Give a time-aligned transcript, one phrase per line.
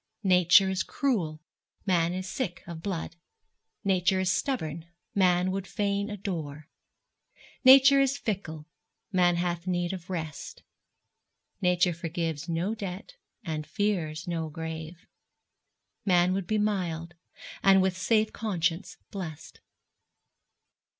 [0.23, 1.43] Nature is cruel,
[1.85, 3.17] man is sick of blood;
[3.83, 6.67] Nature is stubborn, man would fain adore;
[7.63, 8.65] Nature is fickle,
[9.11, 10.63] man hath need of rest;
[11.61, 15.05] Nature forgives no debt, and fears no grave;
[16.03, 17.13] Man would be mild,
[17.61, 19.61] and with safe conscience blest.